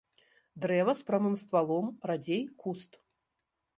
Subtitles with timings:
[0.61, 2.91] Дрэва з прамым ствалом, радзей куст.